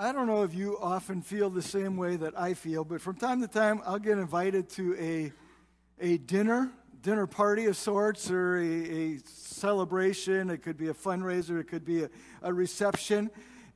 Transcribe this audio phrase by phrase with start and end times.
[0.00, 3.16] I don't know if you often feel the same way that I feel, but from
[3.16, 5.32] time to time I'll get invited to a,
[6.00, 6.70] a dinner,
[7.02, 10.50] dinner party of sorts, or a, a celebration.
[10.50, 12.10] It could be a fundraiser, it could be a,
[12.42, 13.28] a reception.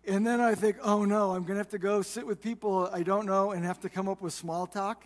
[0.07, 2.89] And then I think, oh no, I'm going to have to go sit with people
[2.93, 5.05] I don't know and have to come up with small talk.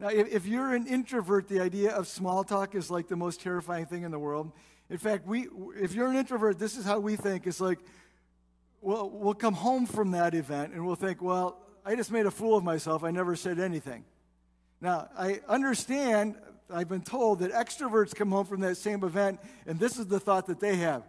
[0.00, 3.42] Now, if, if you're an introvert, the idea of small talk is like the most
[3.42, 4.52] terrifying thing in the world.
[4.88, 7.46] In fact, we, if you're an introvert, this is how we think.
[7.46, 7.80] It's like,
[8.80, 12.30] well, we'll come home from that event and we'll think, well, I just made a
[12.30, 13.04] fool of myself.
[13.04, 14.04] I never said anything.
[14.80, 16.36] Now, I understand,
[16.70, 20.20] I've been told that extroverts come home from that same event, and this is the
[20.20, 21.02] thought that they have.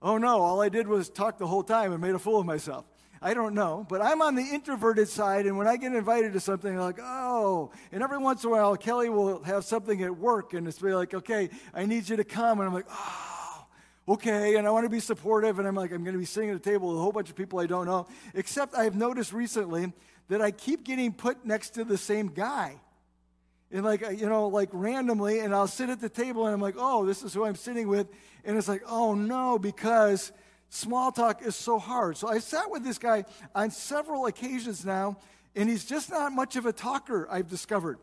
[0.00, 2.46] Oh no, all I did was talk the whole time and made a fool of
[2.46, 2.84] myself.
[3.20, 6.40] I don't know, but I'm on the introverted side, and when I get invited to
[6.40, 7.72] something, I'm like, oh.
[7.90, 10.94] And every once in a while, Kelly will have something at work, and it's be
[10.94, 12.60] like, okay, I need you to come.
[12.60, 13.37] And I'm like, oh
[14.08, 16.50] okay, and I want to be supportive, and I'm like, I'm going to be sitting
[16.50, 18.06] at a table with a whole bunch of people I don't know.
[18.34, 19.92] Except I've noticed recently
[20.28, 22.80] that I keep getting put next to the same guy.
[23.70, 26.60] And like, uh, you know, like randomly, and I'll sit at the table and I'm
[26.60, 28.06] like, oh, this is who I'm sitting with.
[28.44, 30.32] And it's like, oh no, because
[30.70, 32.16] small talk is so hard.
[32.16, 35.18] So I sat with this guy on several occasions now,
[35.54, 37.98] and he's just not much of a talker, I've discovered.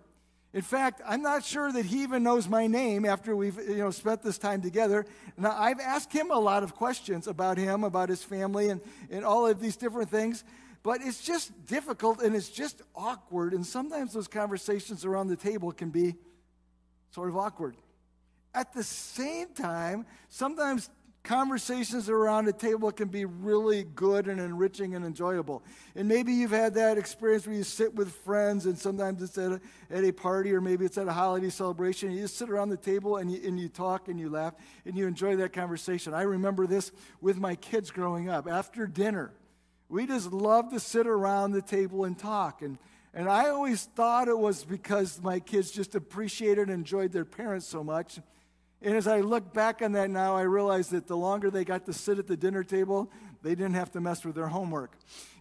[0.55, 3.91] In fact, I'm not sure that he even knows my name after we've you know,
[3.91, 5.05] spent this time together.
[5.37, 9.25] Now, I've asked him a lot of questions about him, about his family, and, and
[9.25, 10.45] all of these different things.
[10.81, 13.53] But it's just difficult and it's just awkward.
[13.53, 16.15] And sometimes those conversations around the table can be
[17.11, 17.75] sort of awkward.
[18.53, 20.89] At the same time, sometimes
[21.25, 25.63] conversations around a table can be really good and enriching and enjoyable.
[25.95, 29.51] And maybe you've had that experience where you sit with friends, and sometimes it's at
[29.51, 32.11] a, at a party or maybe it's at a holiday celebration.
[32.11, 34.53] You just sit around the table and you, and you talk and you laugh
[34.85, 36.13] and you enjoy that conversation.
[36.13, 38.47] I remember this with my kids growing up.
[38.47, 39.33] After dinner,
[39.89, 42.61] we just loved to sit around the table and talk.
[42.61, 42.77] And
[43.15, 47.65] and I always thought it was because my kids just appreciated and enjoyed their parents
[47.65, 48.19] so much.
[48.81, 51.85] And as I look back on that now, I realize that the longer they got
[51.85, 53.09] to sit at the dinner table,
[53.41, 54.91] they didn't have to mess with their homework.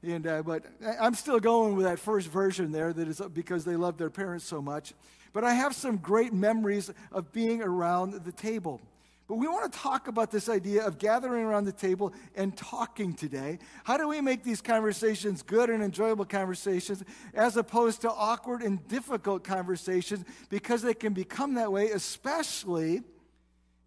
[0.03, 0.65] And, uh, but
[1.01, 4.45] I'm still going with that first version there that is because they love their parents
[4.45, 4.95] so much.
[5.33, 8.81] But I have some great memories of being around the table.
[9.27, 13.15] But we want to talk about this idea of gathering around the table and talking
[13.15, 13.59] today.
[13.83, 17.03] How do we make these conversations good and enjoyable conversations
[17.33, 23.03] as opposed to awkward and difficult conversations because they can become that way, especially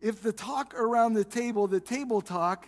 [0.02, 2.68] if the talk around the table, the table talk,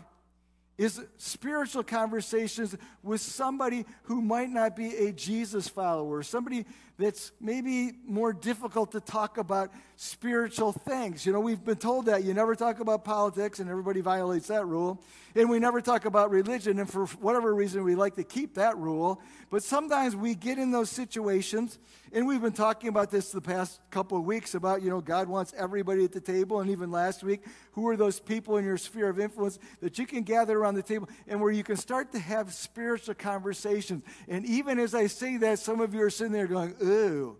[0.78, 6.66] is spiritual conversations with somebody who might not be a Jesus follower, somebody
[7.00, 11.26] that's maybe more difficult to talk about spiritual things.
[11.26, 14.66] You know, we've been told that you never talk about politics, and everybody violates that
[14.66, 15.02] rule.
[15.36, 18.78] And we never talk about religion, and for whatever reason, we like to keep that
[18.78, 19.22] rule.
[19.50, 21.80] But sometimes we get in those situations,
[22.12, 25.30] and we've been talking about this the past couple of weeks about, you know, God
[25.30, 26.60] wants everybody at the table.
[26.60, 27.42] And even last week,
[27.74, 30.82] who are those people in your sphere of influence that you can gather around the
[30.82, 34.04] table and where you can start to have spiritual conversations.
[34.28, 37.38] And even as I say that, some of you are sitting there going, ooh.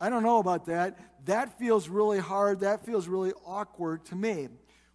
[0.00, 0.98] I don't know about that.
[1.26, 2.60] That feels really hard.
[2.60, 4.48] That feels really awkward to me.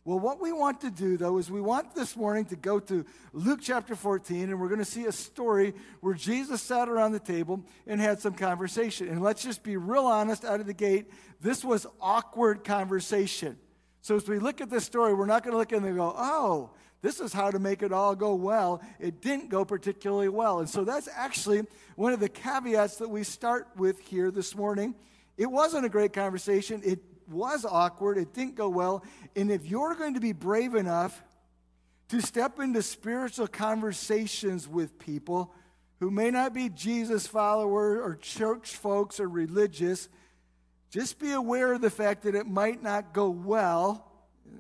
[0.04, 3.06] Well, what we want to do, though, is we want this morning to go to
[3.34, 7.20] Luke chapter 14, and we're going to see a story where Jesus sat around the
[7.20, 9.08] table and had some conversation.
[9.08, 11.10] And let's just be real honest out of the gate
[11.42, 13.58] this was awkward conversation.
[14.06, 15.98] So as we look at this story, we're not going to look at it and
[15.98, 16.70] go, oh,
[17.02, 18.84] this is how to make it all go well.
[19.00, 20.60] It didn't go particularly well.
[20.60, 21.64] And so that's actually
[21.96, 24.94] one of the caveats that we start with here this morning.
[25.38, 26.84] It wasn't a great conversation.
[26.86, 28.20] It was awkward.
[28.20, 29.04] It didn't go well.
[29.36, 31.24] And if you're going to be brave enough
[32.10, 35.52] to step into spiritual conversations with people
[36.00, 40.10] who may not be Jesus followers or church folks or religious,
[40.96, 44.14] just be aware of the fact that it might not go well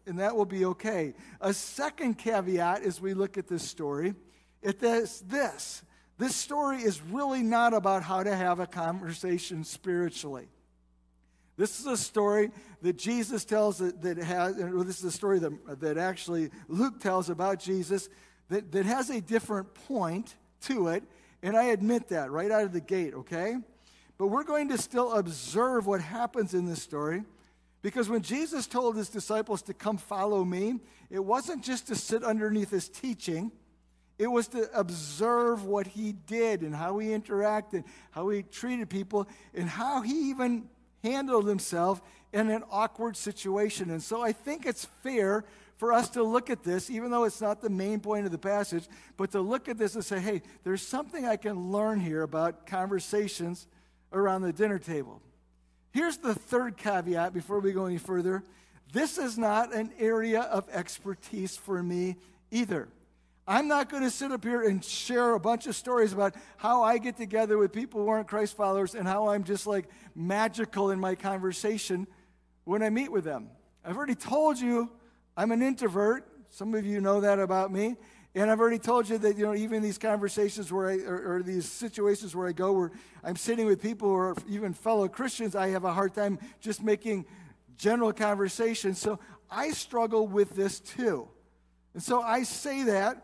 [0.05, 1.13] and that will be okay.
[1.39, 4.15] A second caveat as we look at this story
[4.61, 5.81] it is this
[6.17, 10.49] this story is really not about how to have a conversation spiritually.
[11.55, 12.51] This is a story
[12.81, 17.29] that Jesus tells that, that has, this is a story that, that actually Luke tells
[17.29, 18.09] about Jesus
[18.49, 21.03] that, that has a different point to it.
[21.41, 23.55] And I admit that right out of the gate, okay?
[24.17, 27.23] But we're going to still observe what happens in this story.
[27.81, 30.79] Because when Jesus told his disciples to come follow me,
[31.09, 33.51] it wasn't just to sit underneath his teaching,
[34.17, 39.27] it was to observe what he did and how he interacted, how he treated people,
[39.53, 40.69] and how he even
[41.03, 42.01] handled himself
[42.33, 43.91] in an awkward situation.
[43.91, 45.45] And so I think it's fair
[45.77, 48.37] for us to look at this, even though it's not the main point of the
[48.37, 52.23] passage, but to look at this and say, hey, there's something I can learn here
[52.23, 53.67] about conversations
[54.13, 55.21] around the dinner table.
[55.91, 58.43] Here's the third caveat before we go any further
[58.91, 62.15] this is not an area of expertise for me
[62.51, 62.87] either.
[63.47, 66.81] I'm not going to sit up here and share a bunch of stories about how
[66.81, 69.85] I get together with people who aren't Christ followers and how I'm just like
[70.15, 72.07] magical in my conversation
[72.63, 73.49] when I meet with them.
[73.83, 74.89] I've already told you
[75.37, 76.25] I'm an introvert.
[76.49, 77.97] Some of you know that about me.
[78.35, 81.43] And I've already told you that, you know, even these conversations where I, or, or,
[81.43, 82.91] these situations where I go where
[83.23, 87.25] I'm sitting with people are even fellow Christians, I have a hard time just making
[87.77, 88.93] general conversation.
[88.93, 91.29] So I struggle with this too.
[91.93, 93.23] And so I say that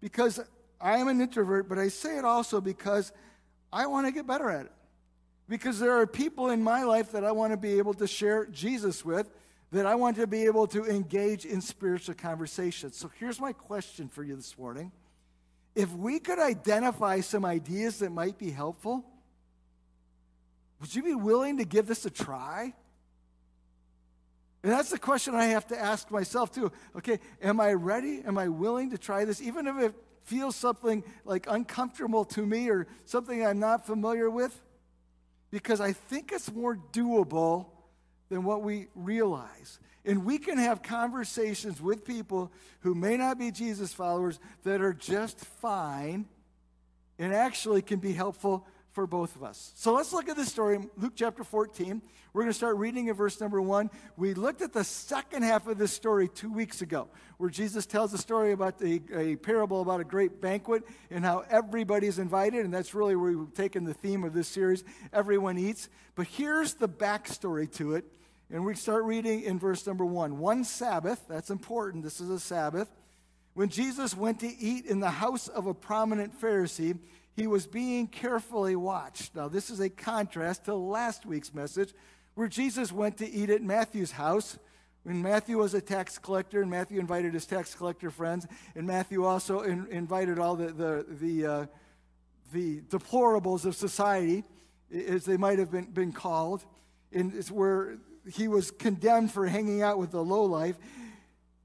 [0.00, 0.38] because
[0.80, 3.12] I am an introvert, but I say it also because
[3.72, 4.72] I want to get better at it.
[5.48, 8.46] Because there are people in my life that I want to be able to share
[8.46, 9.28] Jesus with,
[9.74, 12.96] that I want to be able to engage in spiritual conversations.
[12.96, 14.92] So here's my question for you this morning.
[15.74, 19.04] If we could identify some ideas that might be helpful,
[20.80, 22.72] would you be willing to give this a try?
[24.62, 26.70] And that's the question I have to ask myself too.
[26.94, 28.22] Okay, am I ready?
[28.24, 29.42] Am I willing to try this?
[29.42, 34.56] Even if it feels something like uncomfortable to me or something I'm not familiar with?
[35.50, 37.73] Because I think it's more doable
[38.34, 39.78] than what we realize.
[40.04, 42.50] And we can have conversations with people
[42.80, 46.26] who may not be Jesus followers that are just fine
[47.16, 49.72] and actually can be helpful for both of us.
[49.76, 52.02] So let's look at this story, Luke chapter 14.
[52.32, 53.88] We're going to start reading in verse number one.
[54.16, 57.06] We looked at the second half of this story two weeks ago,
[57.38, 61.44] where Jesus tells a story about the, a parable about a great banquet and how
[61.48, 62.64] everybody's invited.
[62.64, 64.82] And that's really where we've taken the theme of this series
[65.12, 65.88] everyone eats.
[66.16, 68.04] But here's the backstory to it.
[68.50, 70.38] And we start reading in verse number one.
[70.38, 72.90] One Sabbath, that's important, this is a Sabbath.
[73.54, 76.98] When Jesus went to eat in the house of a prominent Pharisee,
[77.34, 79.34] he was being carefully watched.
[79.34, 81.92] Now, this is a contrast to last week's message
[82.34, 84.58] where Jesus went to eat at Matthew's house.
[85.04, 89.24] When Matthew was a tax collector, and Matthew invited his tax collector friends, and Matthew
[89.24, 91.66] also in, invited all the, the, the, uh,
[92.52, 94.44] the deplorables of society,
[94.92, 96.64] as they might have been, been called,
[97.12, 97.98] and it's where
[98.32, 100.76] he was condemned for hanging out with the low life.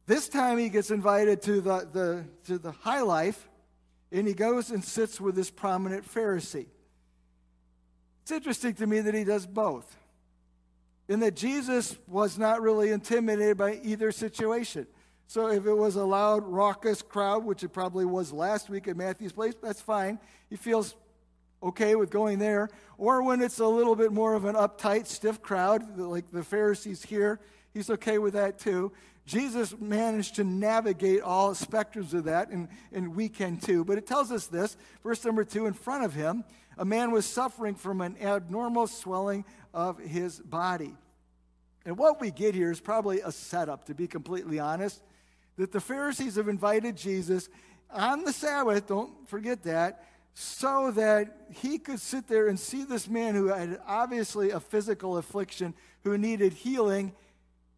[0.06, 3.48] This time he gets invited to the, the, to the high life,
[4.12, 6.68] and he goes and sits with this prominent Pharisee.
[8.24, 9.98] It's interesting to me that he does both,
[11.08, 14.88] and that Jesus was not really intimidated by either situation.
[15.28, 18.98] So if it was a loud, raucous crowd, which it probably was last week at
[18.98, 20.20] Matthew's place, that's fine.
[20.50, 20.96] He feels
[21.62, 22.70] okay with going there.
[22.98, 27.04] Or when it's a little bit more of an uptight, stiff crowd, like the Pharisees
[27.04, 27.40] here,
[27.74, 28.92] he's okay with that too.
[29.26, 33.86] Jesus managed to navigate all spectrums of that, and, and we can too.
[33.86, 36.44] But it tells us this verse number two in front of him,
[36.78, 40.96] a man was suffering from an abnormal swelling of his body.
[41.86, 45.02] And what we get here is probably a setup, to be completely honest,
[45.58, 47.50] that the Pharisees have invited Jesus
[47.92, 50.06] on the Sabbath, don't forget that,
[50.42, 55.18] so that he could sit there and see this man who had obviously a physical
[55.18, 55.74] affliction,
[56.06, 57.12] who needed healing,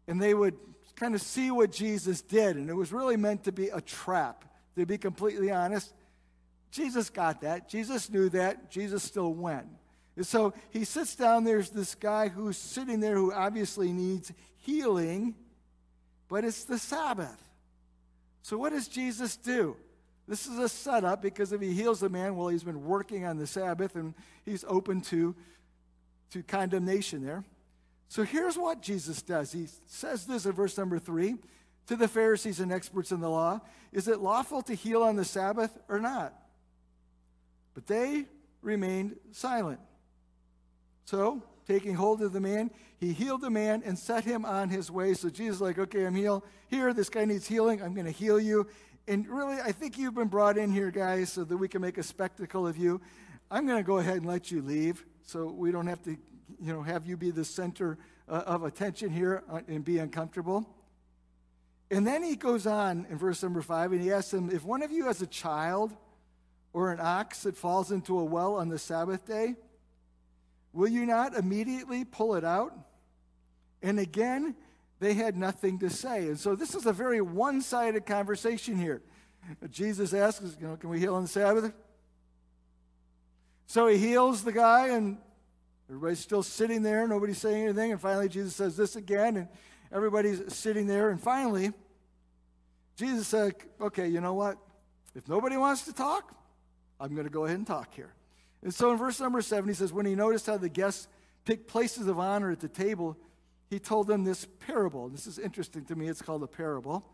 [0.06, 0.54] and they would
[0.94, 2.54] kind of see what Jesus did.
[2.54, 4.44] And it was really meant to be a trap,
[4.76, 5.92] to be completely honest.
[6.70, 7.68] Jesus got that.
[7.68, 8.70] Jesus knew that.
[8.70, 9.66] Jesus still went.
[10.14, 11.42] And so he sits down.
[11.42, 15.34] There's this guy who's sitting there who obviously needs healing,
[16.28, 17.42] but it's the Sabbath.
[18.42, 19.76] So what does Jesus do?
[20.28, 23.38] This is a setup because if he heals a man, well, he's been working on
[23.38, 24.14] the Sabbath and
[24.44, 25.34] he's open to,
[26.30, 27.44] to condemnation there.
[28.08, 29.52] So here's what Jesus does.
[29.52, 31.36] He says this in verse number three
[31.86, 33.60] to the Pharisees and experts in the law
[33.92, 36.34] Is it lawful to heal on the Sabbath or not?
[37.74, 38.26] But they
[38.60, 39.80] remained silent.
[41.04, 44.90] So, taking hold of the man, he healed the man and set him on his
[44.90, 45.14] way.
[45.14, 46.44] So Jesus like, okay, I'm healed.
[46.68, 47.82] Here, this guy needs healing.
[47.82, 48.68] I'm going to heal you.
[49.08, 51.98] And really, I think you've been brought in here, guys, so that we can make
[51.98, 53.00] a spectacle of you.
[53.50, 56.16] I'm going to go ahead and let you leave so we don't have to
[56.60, 60.68] you know, have you be the center uh, of attention here uh, and be uncomfortable.
[61.90, 64.82] And then he goes on in verse number five and he asks them, If one
[64.82, 65.92] of you has a child
[66.72, 69.56] or an ox that falls into a well on the Sabbath day,
[70.72, 72.74] will you not immediately pull it out?
[73.82, 74.54] And again,
[75.02, 76.28] they had nothing to say.
[76.28, 79.02] And so this is a very one sided conversation here.
[79.70, 81.72] Jesus asks, you know, Can we heal on the Sabbath?
[83.66, 85.18] So he heals the guy, and
[85.92, 89.48] Everybody's still sitting there, nobody's saying anything, and finally Jesus says this again, and
[89.92, 91.70] everybody's sitting there, and finally,
[92.96, 94.56] Jesus said, Okay, you know what?
[95.14, 96.34] If nobody wants to talk,
[96.98, 98.14] I'm going to go ahead and talk here.
[98.62, 101.08] And so in verse number seven, he says, When he noticed how the guests
[101.44, 103.18] picked places of honor at the table,
[103.72, 105.08] he told them this parable.
[105.08, 106.08] This is interesting to me.
[106.08, 107.04] It's called a parable.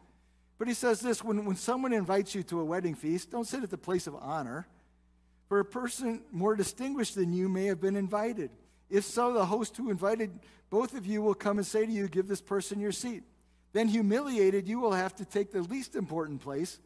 [0.58, 3.62] But he says this when, when someone invites you to a wedding feast, don't sit
[3.62, 4.66] at the place of honor,
[5.48, 8.50] for a person more distinguished than you may have been invited.
[8.90, 10.30] If so, the host who invited
[10.68, 13.22] both of you will come and say to you, Give this person your seat.
[13.72, 16.80] Then, humiliated, you will have to take the least important place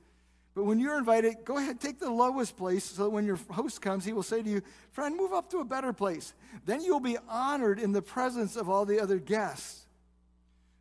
[0.54, 3.80] but when you're invited, go ahead, take the lowest place so that when your host
[3.80, 6.34] comes, he will say to you, Friend, move up to a better place.
[6.66, 9.86] Then you'll be honored in the presence of all the other guests.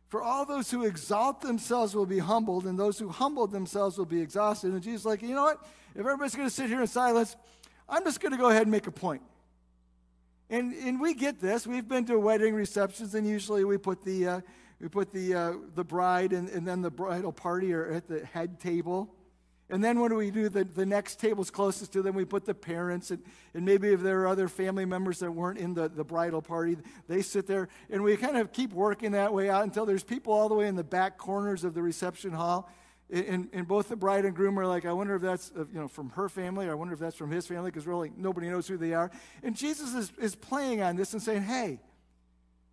[0.08, 4.04] For all those who exalt themselves will be humbled, and those who humble themselves will
[4.04, 4.72] be exhausted.
[4.72, 5.64] And Jesus is like, You know what?
[5.94, 7.34] If everybody's going to sit here in silence,
[7.88, 9.22] I'm just going to go ahead and make a point.
[10.50, 11.66] And, and we get this.
[11.66, 14.40] We've been to wedding receptions, and usually we put the, uh,
[14.80, 18.22] we put the, uh, the bride and, and then the bridal party are at the
[18.26, 19.14] head table.
[19.70, 22.14] And then when do we do the, the next tables closest to them?
[22.14, 23.22] We put the parents, and,
[23.54, 26.76] and maybe if there are other family members that weren't in the, the bridal party,
[27.08, 27.68] they sit there.
[27.88, 30.66] And we kind of keep working that way out until there's people all the way
[30.66, 32.70] in the back corners of the reception hall.
[33.10, 35.80] And, and both the bride and groom are like, I wonder if that's uh, you
[35.80, 38.48] know, from her family, or I wonder if that's from his family, because really nobody
[38.48, 39.10] knows who they are.
[39.42, 41.80] And Jesus is, is playing on this and saying, hey,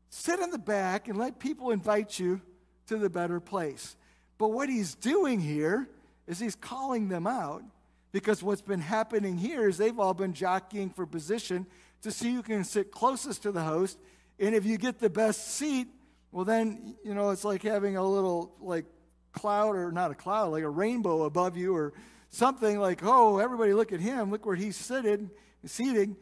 [0.10, 2.41] sit in the back and let people invite you
[2.88, 3.96] to the better place.
[4.38, 5.89] But what he's doing here
[6.29, 7.63] is he's calling them out
[8.12, 11.65] because what's been happening here is they've all been jockeying for position
[12.03, 13.98] to see who can sit closest to the host.
[14.39, 15.88] And if you get the best seat,
[16.31, 18.86] well, then, you know, it's like having a little, like,
[19.31, 21.93] cloud, or not a cloud, like a rainbow above you, or
[22.29, 24.29] something like, oh, everybody look at him.
[24.29, 25.31] Look where he's sitting,
[25.65, 26.15] seating.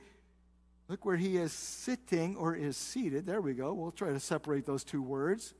[0.87, 3.25] Look where he is sitting or is seated.
[3.25, 3.73] There we go.
[3.73, 5.53] We'll try to separate those two words.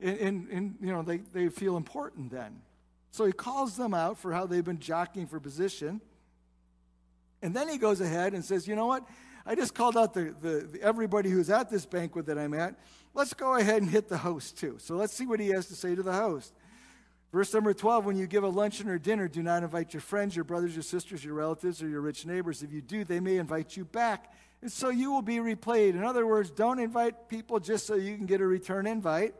[0.00, 2.62] And, and, and you know, they, they feel important then.
[3.10, 6.00] So he calls them out for how they've been jockeying for position.
[7.42, 9.06] And then he goes ahead and says, You know what?
[9.46, 12.74] I just called out the, the, the, everybody who's at this banquet that I'm at.
[13.14, 14.76] Let's go ahead and hit the host too.
[14.78, 16.52] So let's see what he has to say to the host.
[17.32, 20.36] Verse number 12 When you give a luncheon or dinner, do not invite your friends,
[20.36, 22.62] your brothers, your sisters, your relatives, or your rich neighbors.
[22.62, 24.32] If you do, they may invite you back.
[24.62, 25.90] And so you will be replayed.
[25.90, 29.34] In other words, don't invite people just so you can get a return invite.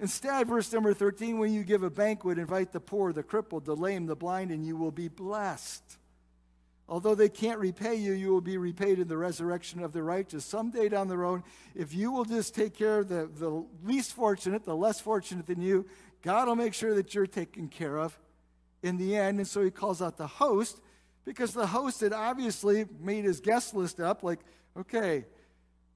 [0.00, 3.74] Instead, verse number 13, when you give a banquet, invite the poor, the crippled, the
[3.74, 5.98] lame, the blind, and you will be blessed.
[6.88, 10.44] Although they can't repay you, you will be repaid in the resurrection of the righteous.
[10.44, 11.42] Someday down the road,
[11.74, 15.60] if you will just take care of the, the least fortunate, the less fortunate than
[15.60, 15.84] you,
[16.22, 18.18] God will make sure that you're taken care of
[18.82, 19.38] in the end.
[19.38, 20.80] And so he calls out the host
[21.24, 24.40] because the host had obviously made his guest list up like,
[24.74, 25.26] okay,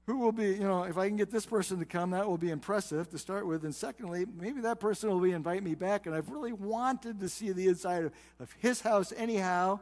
[0.05, 2.37] who will be, you know, if I can get this person to come, that will
[2.37, 3.63] be impressive to start with.
[3.63, 6.05] And secondly, maybe that person will be invite me back.
[6.05, 9.79] And I've really wanted to see the inside of, of his house anyhow.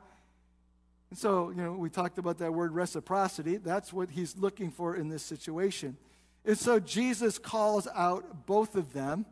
[1.10, 3.58] And so, you know, we talked about that word reciprocity.
[3.58, 5.98] That's what he's looking for in this situation.
[6.46, 9.26] And so Jesus calls out both of them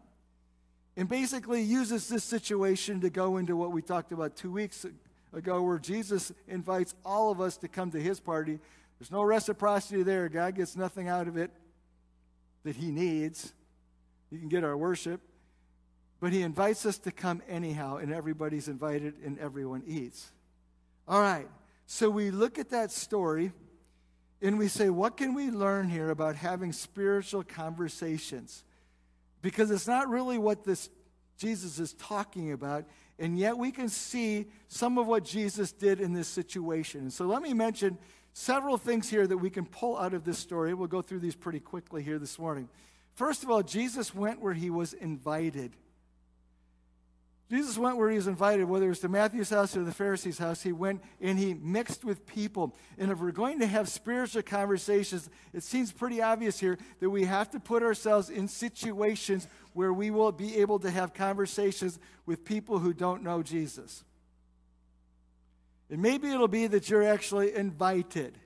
[0.97, 4.85] and basically uses this situation to go into what we talked about two weeks
[5.33, 8.59] ago, where Jesus invites all of us to come to his party
[8.99, 10.27] there's no reciprocity there.
[10.29, 11.51] God gets nothing out of it
[12.63, 13.53] that He needs.
[14.29, 15.21] He can get our worship.
[16.19, 20.31] But He invites us to come anyhow, and everybody's invited, and everyone eats.
[21.07, 21.47] All right.
[21.85, 23.51] So we look at that story
[24.41, 28.63] and we say, what can we learn here about having spiritual conversations?
[29.41, 30.89] Because it's not really what this
[31.37, 32.85] Jesus is talking about,
[33.17, 37.01] and yet we can see some of what Jesus did in this situation.
[37.01, 37.97] And so let me mention
[38.39, 40.73] several things here that we can pull out of this story.
[40.73, 42.69] We'll go through these pretty quickly here this morning.
[43.15, 45.73] First of all, Jesus went where he was invited.
[47.51, 50.37] Jesus went where he was invited, whether it was to Matthew's house or the Pharisees'
[50.37, 50.61] house.
[50.61, 52.77] He went and he mixed with people.
[52.97, 57.25] And if we're going to have spiritual conversations, it seems pretty obvious here that we
[57.25, 62.45] have to put ourselves in situations where we will be able to have conversations with
[62.45, 64.05] people who don't know Jesus.
[65.89, 68.37] And maybe it'll be that you're actually invited.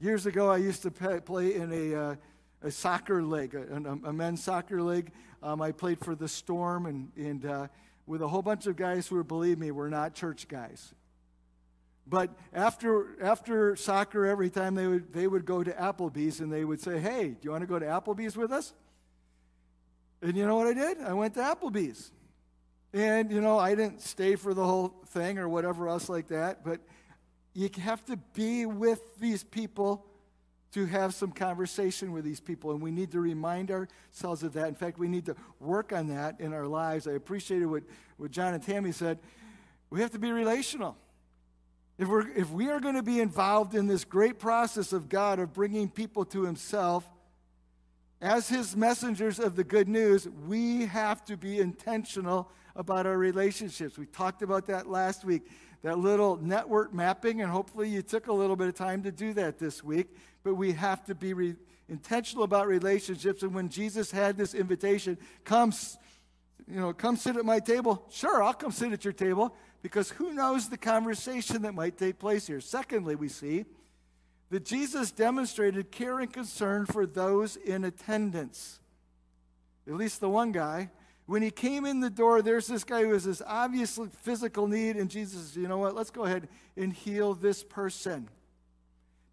[0.00, 2.14] Years ago, I used to play in a, uh,
[2.62, 5.10] a soccer league, a, a, men's soccer league.
[5.42, 7.68] Um, I played for the Storm and, and uh,
[8.06, 10.94] with a whole bunch of guys who, believe me, were not church guys.
[12.06, 16.64] But after, after soccer, every time they would, they would go to Applebee's and they
[16.64, 18.72] would say, Hey, do you want to go to Applebee's with us?
[20.22, 21.00] And you know what I did?
[21.00, 22.10] I went to Applebee's.
[22.92, 26.64] And, you know, I didn't stay for the whole thing or whatever else like that,
[26.64, 26.80] but
[27.54, 30.06] you have to be with these people
[30.72, 34.68] to have some conversation with these people, and we need to remind ourselves of that.
[34.68, 37.06] In fact, we need to work on that in our lives.
[37.06, 37.82] I appreciated what,
[38.16, 39.18] what John and Tammy said.
[39.90, 40.96] We have to be relational.
[41.98, 45.38] If, we're, if we are going to be involved in this great process of God
[45.38, 47.08] of bringing people to Himself,
[48.20, 53.98] as His messengers of the good news, we have to be intentional about our relationships.
[53.98, 55.48] We talked about that last week,
[55.82, 59.32] that little network mapping, and hopefully you took a little bit of time to do
[59.34, 60.08] that this week.
[60.42, 61.56] But we have to be re-
[61.88, 63.42] intentional about relationships.
[63.42, 65.72] And when Jesus had this invitation, come,
[66.68, 68.04] you know, come sit at my table.
[68.10, 72.18] Sure, I'll come sit at your table because who knows the conversation that might take
[72.18, 72.60] place here.
[72.60, 73.64] Secondly, we see
[74.50, 78.80] that Jesus demonstrated care and concern for those in attendance.
[79.86, 80.90] At least the one guy.
[81.26, 84.96] When he came in the door, there's this guy who has this obvious physical need,
[84.96, 85.94] and Jesus says, You know what?
[85.94, 88.28] Let's go ahead and heal this person.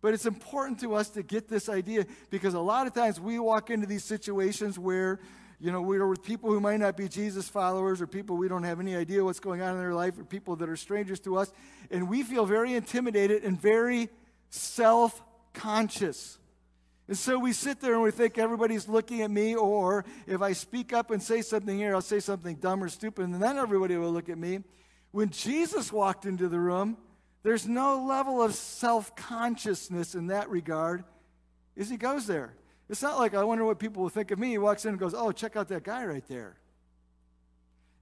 [0.01, 3.39] But it's important to us to get this idea because a lot of times we
[3.39, 5.19] walk into these situations where
[5.59, 8.63] you know, we're with people who might not be Jesus followers or people we don't
[8.63, 11.37] have any idea what's going on in their life or people that are strangers to
[11.37, 11.51] us.
[11.89, 14.09] And we feel very intimidated and very
[14.49, 15.21] self
[15.53, 16.37] conscious.
[17.07, 20.53] And so we sit there and we think everybody's looking at me, or if I
[20.53, 23.95] speak up and say something here, I'll say something dumb or stupid, and then everybody
[23.95, 24.63] will look at me.
[25.11, 26.97] When Jesus walked into the room,
[27.43, 31.03] there's no level of self consciousness in that regard
[31.77, 32.55] as he goes there.
[32.89, 34.49] It's not like I wonder what people will think of me.
[34.49, 36.57] He walks in and goes, Oh, check out that guy right there.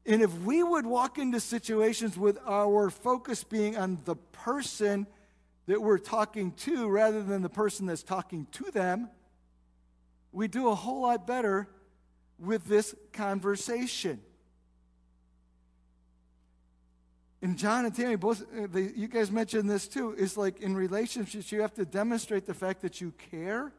[0.05, 5.07] And if we would walk into situations with our focus being on the person
[5.65, 9.09] that we're talking to rather than the person that's talking to them,
[10.31, 11.67] we do a whole lot better
[12.39, 14.19] with this conversation.
[17.41, 20.13] And John and Tammy, both uh, they, you guys mentioned this too.
[20.13, 23.73] Is like in relationships, you have to demonstrate the fact that you care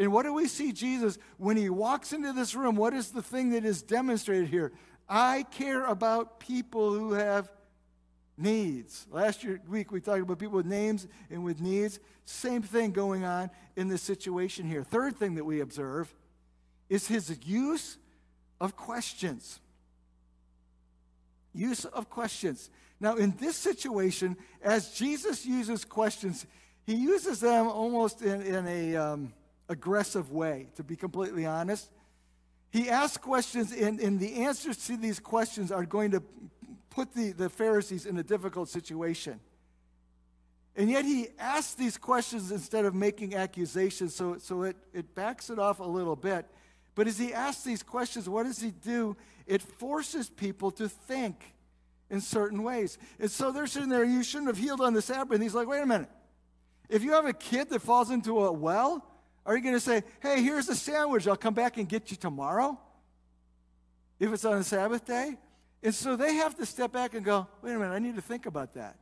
[0.00, 2.74] and what do we see Jesus when he walks into this room?
[2.76, 4.72] What is the thing that is demonstrated here?
[5.08, 7.50] I care about people who have
[8.40, 9.06] needs.
[9.10, 12.00] Last year, week we talked about people with names and with needs.
[12.24, 14.82] Same thing going on in this situation here.
[14.82, 16.12] Third thing that we observe
[16.88, 17.98] is his use
[18.60, 19.60] of questions.
[21.52, 22.70] Use of questions.
[23.00, 26.46] Now, in this situation, as Jesus uses questions,
[26.86, 28.96] he uses them almost in, in a.
[28.96, 29.32] Um,
[29.70, 31.88] aggressive way, to be completely honest.
[32.70, 36.22] He asks questions, and, and the answers to these questions are going to
[36.90, 39.40] put the, the Pharisees in a difficult situation.
[40.76, 45.50] And yet he asks these questions instead of making accusations, so, so it, it backs
[45.50, 46.46] it off a little bit.
[46.94, 49.16] But as he asks these questions, what does he do?
[49.46, 51.54] It forces people to think
[52.08, 52.98] in certain ways.
[53.18, 55.34] And so they're sitting there, you shouldn't have healed on the Sabbath.
[55.34, 56.08] And he's like, wait a minute.
[56.88, 59.04] If you have a kid that falls into a well,
[59.46, 62.16] are you going to say, hey, here's a sandwich, I'll come back and get you
[62.16, 62.78] tomorrow?
[64.18, 65.36] If it's on a Sabbath day?
[65.82, 68.22] And so they have to step back and go, wait a minute, I need to
[68.22, 68.96] think about that.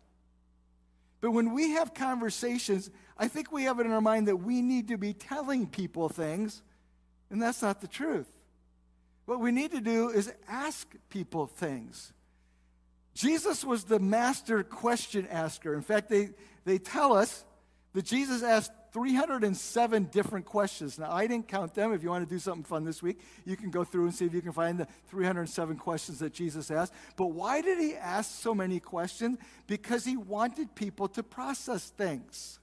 [1.20, 4.62] But when we have conversations, I think we have it in our mind that we
[4.62, 6.62] need to be telling people things,
[7.30, 8.28] and that's not the truth.
[9.26, 12.12] What we need to do is ask people things.
[13.14, 15.74] Jesus was the master question asker.
[15.74, 16.30] In fact, they,
[16.64, 17.44] they tell us
[17.92, 20.98] that Jesus asked 307 different questions.
[20.98, 21.92] Now, I didn't count them.
[21.92, 24.24] If you want to do something fun this week, you can go through and see
[24.24, 26.92] if you can find the 307 questions that Jesus asked.
[27.16, 29.38] But why did he ask so many questions?
[29.66, 32.59] Because he wanted people to process things.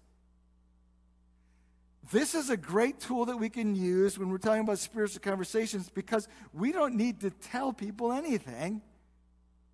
[2.11, 5.89] This is a great tool that we can use when we're talking about spiritual conversations
[5.89, 8.81] because we don't need to tell people anything.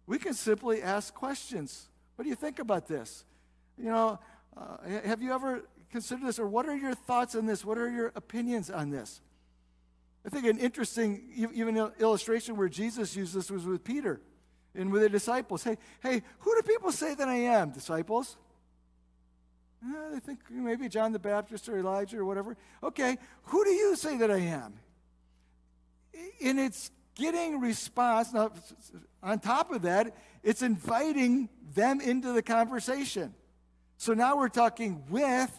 [0.08, 1.90] We can simply ask questions.
[2.16, 3.26] What do you think about this?
[3.78, 4.20] You know,
[4.56, 7.64] uh, have you ever consider this, or what are your thoughts on this?
[7.66, 9.22] What are your opinions on this?
[10.26, 14.22] I think an interesting, even illustration where Jesus used this was with Peter
[14.76, 15.64] and with the disciples.
[15.64, 18.38] Hey, hey, who do people say that I am, disciples?
[19.84, 22.56] Uh, they think maybe John the Baptist or Elijah or whatever.
[22.84, 24.76] Okay, who do you say that I am?
[26.44, 28.32] And it's getting response.
[28.32, 28.52] Now,
[29.24, 33.34] on top of that, it's inviting them into the conversation.
[33.98, 35.52] So now we're talking with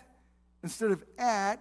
[0.63, 1.59] instead of at.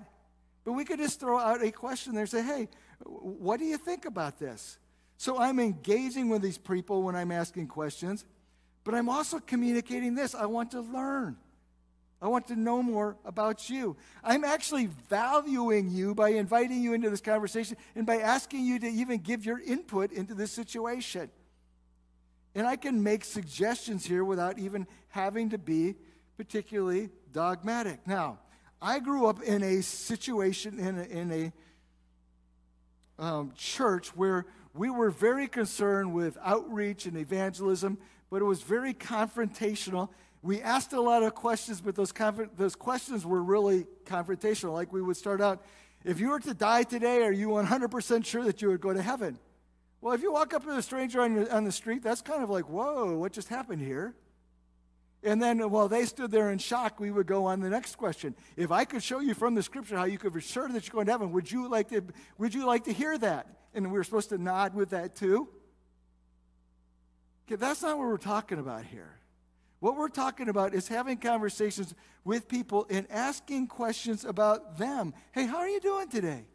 [0.63, 2.69] But we could just throw out a question there and say, hey,
[3.03, 4.77] what do you think about this?
[5.17, 8.25] So I'm engaging with these people when I'm asking questions,
[8.83, 10.33] but I'm also communicating this.
[10.33, 11.37] I want to learn.
[12.21, 13.97] I want to know more about you.
[14.23, 18.87] I'm actually valuing you by inviting you into this conversation and by asking you to
[18.87, 21.31] even give your input into this situation.
[22.53, 25.95] And I can make suggestions here without even having to be
[26.37, 28.05] particularly dogmatic.
[28.05, 28.37] Now,
[28.81, 31.31] I grew up in a situation, in a, in
[33.19, 37.99] a um, church where we were very concerned with outreach and evangelism,
[38.31, 40.09] but it was very confrontational.
[40.41, 42.11] We asked a lot of questions, but those,
[42.57, 44.73] those questions were really confrontational.
[44.73, 45.63] Like we would start out,
[46.03, 49.01] if you were to die today, are you 100% sure that you would go to
[49.01, 49.37] heaven?
[49.99, 52.41] Well, if you walk up to a stranger on, your, on the street, that's kind
[52.41, 54.15] of like, whoa, what just happened here?
[55.23, 58.35] And then while they stood there in shock, we would go on the next question.
[58.57, 60.93] If I could show you from the scripture how you could be sure that you're
[60.93, 62.03] going to heaven, would you like to,
[62.39, 63.47] would you like to hear that?
[63.73, 65.47] And we were supposed to nod with that too.
[67.47, 69.19] Okay, that's not what we're talking about here.
[69.79, 75.13] What we're talking about is having conversations with people and asking questions about them.
[75.33, 76.45] Hey, how are you doing today?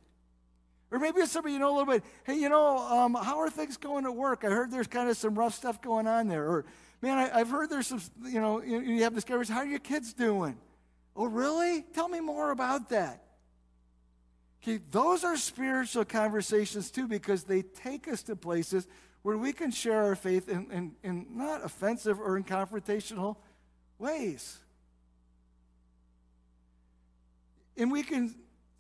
[0.91, 2.05] Or maybe it's somebody you know a little bit.
[2.25, 4.45] Hey, you know, um, how are things going at work?
[4.45, 6.45] I heard there's kind of some rough stuff going on there.
[6.45, 6.65] Or,
[7.03, 9.49] man, I, have heard there's some, you know, you, you have discoveries.
[9.49, 10.57] How are your kids doing?
[11.15, 11.83] Oh, really?
[11.95, 13.23] Tell me more about that.
[14.63, 18.87] Okay, those are spiritual conversations too because they take us to places
[19.23, 23.37] where we can share our faith in, in, in not offensive or in confrontational
[23.99, 24.59] ways.
[27.77, 28.35] And we can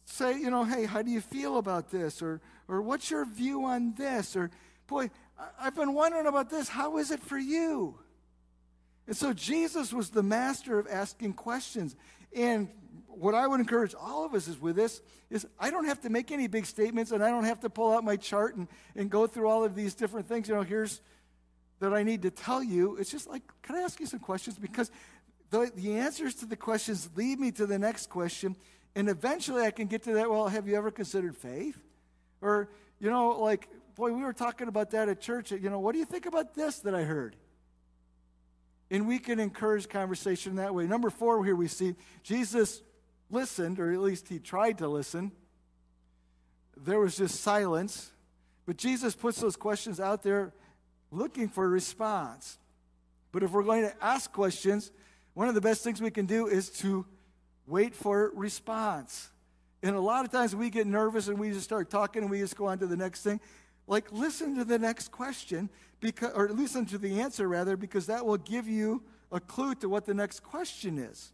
[0.05, 2.23] say, you know, hey, how do you feel about this?
[2.23, 4.37] Or, or what's your view on this?
[4.37, 4.51] Or,
[4.87, 5.11] boy,
[5.61, 6.69] I've been wondering about this.
[6.69, 7.99] How is it for you?
[9.07, 11.95] And so Jesus was the master of asking questions.
[12.35, 12.69] And
[13.09, 16.11] what I would encourage all of us is with this is I don't have to
[16.11, 19.11] make any big statements and I don't have to pull out my chart and, and
[19.11, 20.49] go through all of these different things.
[20.49, 21.01] You know, here's
[21.81, 22.97] that I need to tell you.
[22.97, 24.59] It's just like, can I ask you some questions?
[24.59, 24.91] Because
[25.51, 28.57] the, the answers to the questions lead me to the next question.
[28.95, 30.31] And eventually I can get to that.
[30.31, 31.79] Well, have you ever considered faith?
[32.41, 35.53] Or, you know, like, boy, we were talking about that at church.
[35.53, 37.37] You know, what do you think about this that I heard?
[38.91, 40.87] And we can encourage conversation that way.
[40.87, 42.83] Number four, here we see Jesus
[43.31, 45.33] listened, or at least he tried to listen.
[46.77, 48.13] There was just silence.
[48.67, 50.53] But Jesus puts those questions out there
[51.11, 52.59] looking for a response.
[53.33, 54.91] But if we're going to ask questions,
[55.35, 57.07] one of the best things we can do is to
[57.67, 59.31] wait for response.
[59.83, 62.41] And a lot of times we get nervous and we just start talking and we
[62.41, 63.41] just go on to the next thing.
[63.87, 65.71] Like, listen to the next question,
[66.01, 69.89] because, or listen to the answer rather, because that will give you a clue to
[69.89, 71.33] what the next question is.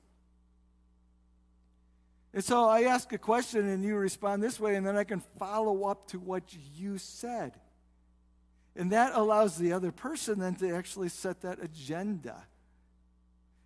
[2.34, 5.22] And so I ask a question and you respond this way, and then I can
[5.38, 6.44] follow up to what
[6.74, 7.58] you said.
[8.74, 12.46] And that allows the other person then to actually set that agenda.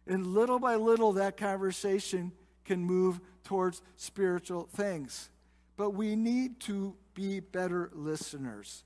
[0.07, 2.33] And little by little, that conversation
[2.65, 5.31] can move towards spiritual things.
[5.77, 8.83] But we need to be better listeners.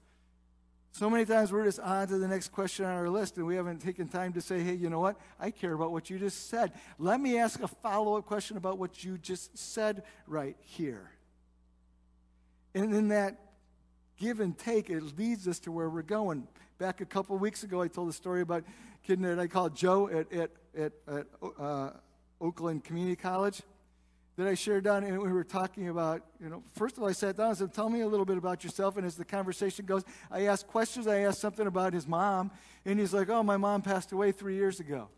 [0.92, 3.55] So many times we're just on to the next question on our list and we
[3.55, 5.16] haven't taken time to say, hey, you know what?
[5.38, 6.72] I care about what you just said.
[6.98, 11.11] Let me ask a follow up question about what you just said right here.
[12.74, 13.38] And in that
[14.16, 16.46] give and take, it leads us to where we're going.
[16.79, 19.76] Back a couple weeks ago, I told a story about a kid that I called
[19.76, 21.26] Joe at, at, at, at
[21.59, 21.90] uh,
[22.40, 23.62] Oakland Community College
[24.40, 27.12] that I shared down, and we were talking about, you know, first of all, I
[27.12, 28.96] sat down and said, Tell me a little bit about yourself.
[28.96, 31.07] And as the conversation goes, I asked questions.
[31.07, 32.50] I asked something about his mom,
[32.87, 35.11] and he's like, Oh, my mom passed away three years ago.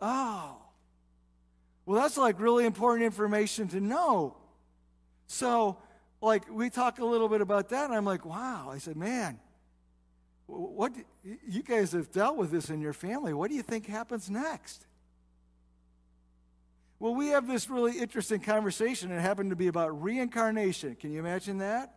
[0.00, 0.56] Oh.
[1.86, 4.36] Well, that's like really important information to know.
[5.28, 5.78] So,
[6.20, 8.70] like, we talk a little bit about that, and I'm like, Wow.
[8.72, 9.38] I said, Man,
[10.48, 13.32] what you guys have dealt with this in your family.
[13.32, 14.86] What do you think happens next?
[17.00, 19.10] Well, we have this really interesting conversation.
[19.10, 20.96] It happened to be about reincarnation.
[20.96, 21.94] Can you imagine that?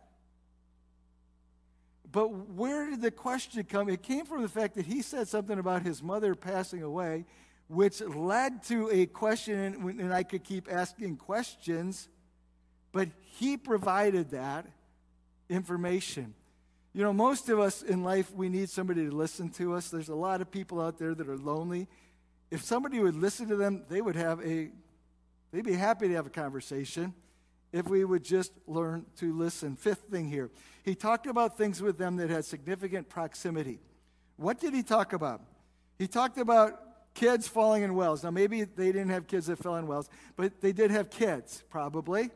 [2.10, 3.90] But where did the question come?
[3.90, 7.26] It came from the fact that he said something about his mother passing away,
[7.68, 12.08] which led to a question, and I could keep asking questions,
[12.90, 14.66] but he provided that
[15.50, 16.32] information.
[16.94, 19.90] You know, most of us in life, we need somebody to listen to us.
[19.90, 21.88] There's a lot of people out there that are lonely.
[22.50, 24.70] If somebody would listen to them, they would have a
[25.54, 27.14] They'd be happy to have a conversation
[27.72, 29.76] if we would just learn to listen.
[29.76, 30.50] Fifth thing here,
[30.82, 33.78] he talked about things with them that had significant proximity.
[34.36, 35.42] What did he talk about?
[35.96, 38.24] He talked about kids falling in wells.
[38.24, 41.62] Now, maybe they didn't have kids that fell in wells, but they did have kids,
[41.70, 42.30] probably.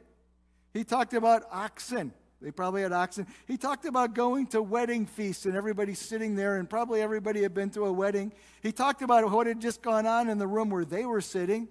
[0.73, 2.13] He talked about oxen.
[2.41, 3.27] They probably had oxen.
[3.49, 7.53] He talked about going to wedding feasts and everybody sitting there, and probably everybody had
[7.53, 8.33] been to a wedding.
[8.63, 11.67] He talked about what had just gone on in the room where they were sitting.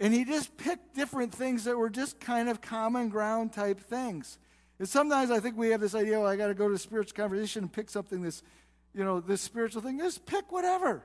[0.00, 4.38] And he just picked different things that were just kind of common ground type things.
[4.78, 6.78] And sometimes I think we have this idea, well, I got to go to a
[6.78, 8.42] spiritual conversation and pick something this,
[8.94, 9.98] you know, this spiritual thing.
[9.98, 11.04] Just pick whatever.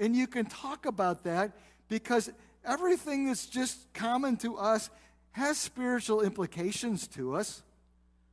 [0.00, 1.52] And you can talk about that
[1.88, 2.28] because
[2.64, 4.90] everything that's just common to us
[5.30, 7.62] has spiritual implications to us.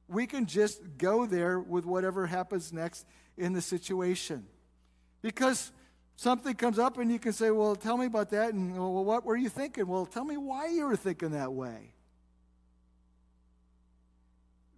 [0.08, 3.06] We can just go there with whatever happens next
[3.38, 4.48] in the situation.
[5.22, 5.72] Because
[6.20, 8.54] something comes up and you can say, Well, tell me about that.
[8.54, 9.88] And, Well, what were you thinking?
[9.88, 11.94] Well, tell me why you were thinking that way.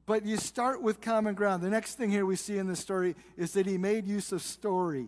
[0.06, 1.64] But you start with common ground.
[1.64, 4.42] The next thing here we see in the story is that he made use of
[4.42, 5.08] story.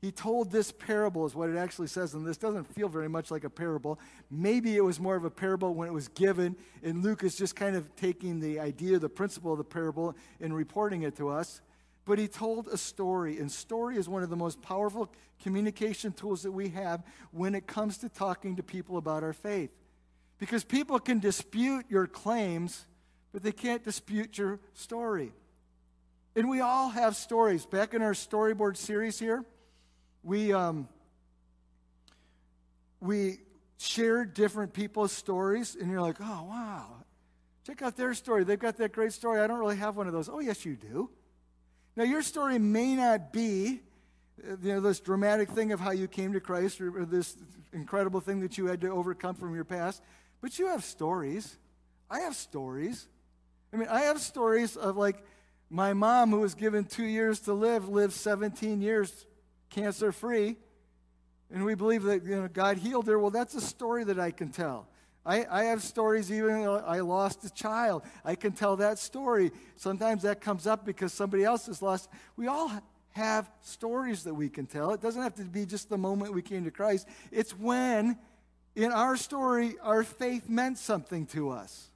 [0.00, 3.32] He told this parable, is what it actually says, and this doesn't feel very much
[3.32, 3.98] like a parable.
[4.30, 6.54] Maybe it was more of a parable when it was given,
[6.84, 10.54] and Luke is just kind of taking the idea, the principle of the parable, and
[10.54, 11.60] reporting it to us.
[12.08, 16.42] But he told a story, and story is one of the most powerful communication tools
[16.44, 19.68] that we have when it comes to talking to people about our faith.
[20.38, 22.86] Because people can dispute your claims,
[23.30, 25.34] but they can't dispute your story.
[26.34, 27.66] And we all have stories.
[27.66, 29.44] Back in our storyboard series here,
[30.22, 30.88] we, um,
[33.00, 33.40] we
[33.76, 36.86] share different people's stories, and you're like, oh, wow.
[37.66, 38.44] Check out their story.
[38.44, 39.40] They've got that great story.
[39.40, 40.30] I don't really have one of those.
[40.30, 41.10] Oh, yes, you do.
[41.98, 43.80] Now, your story may not be
[44.40, 47.36] uh, you know, this dramatic thing of how you came to Christ or, or this
[47.72, 50.00] incredible thing that you had to overcome from your past,
[50.40, 51.56] but you have stories.
[52.08, 53.08] I have stories.
[53.72, 55.16] I mean, I have stories of like
[55.70, 59.26] my mom, who was given two years to live, lived 17 years
[59.68, 60.54] cancer free.
[61.50, 63.18] And we believe that you know, God healed her.
[63.18, 64.86] Well, that's a story that I can tell.
[65.26, 68.02] I, I have stories, even I lost a child.
[68.24, 69.52] I can tell that story.
[69.76, 72.08] Sometimes that comes up because somebody else has lost.
[72.36, 72.72] We all
[73.10, 74.92] have stories that we can tell.
[74.92, 78.16] It doesn't have to be just the moment we came to Christ, it's when
[78.74, 81.88] in our story our faith meant something to us.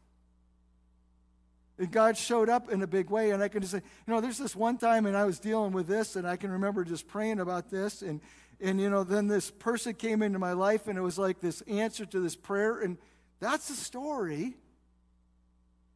[1.78, 3.30] And God showed up in a big way.
[3.30, 5.72] And I can just say, you know, there's this one time and I was dealing
[5.72, 8.02] with this, and I can remember just praying about this.
[8.02, 8.20] And,
[8.60, 11.60] and you know, then this person came into my life, and it was like this
[11.62, 12.80] answer to this prayer.
[12.80, 12.98] And
[13.42, 14.54] that's a story.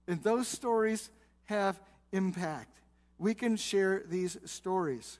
[0.08, 1.10] And those stories
[1.44, 1.80] have
[2.10, 2.76] impact.
[3.18, 5.18] We can share these stories.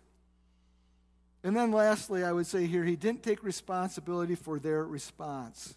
[1.45, 5.75] And then lastly, I would say here, he didn't take responsibility for their response.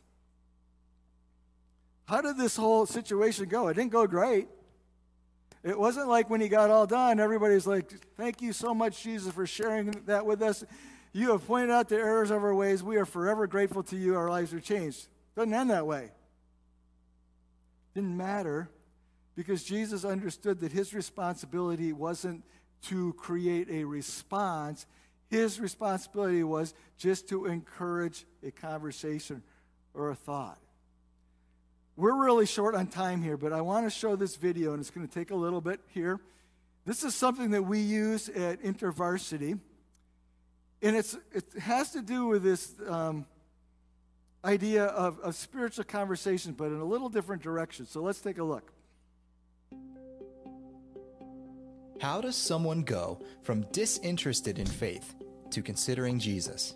[2.08, 3.68] How did this whole situation go?
[3.68, 4.48] It didn't go great.
[5.64, 9.32] It wasn't like when he got all done, everybody's like, Thank you so much, Jesus,
[9.32, 10.64] for sharing that with us.
[11.14, 12.82] You have pointed out the errors of our ways.
[12.82, 14.16] We are forever grateful to you.
[14.16, 15.08] Our lives are changed.
[15.36, 16.10] Doesn't end that way.
[17.94, 18.70] Didn't matter
[19.36, 22.44] because Jesus understood that his responsibility wasn't
[22.84, 24.86] to create a response,
[25.30, 29.44] his responsibility was just to encourage a conversation
[29.94, 30.60] or a thought.
[31.96, 34.90] We're really short on time here, but I want to show this video, and it's
[34.90, 36.20] going to take a little bit here.
[36.86, 39.60] This is something that we use at InterVarsity,
[40.82, 43.26] and it's, it has to do with this um,
[44.44, 47.86] idea of, of spiritual conversation, but in a little different direction.
[47.86, 48.72] So let's take a look.
[52.00, 55.16] How does someone go from disinterested in faith
[55.52, 56.76] to considering Jesus?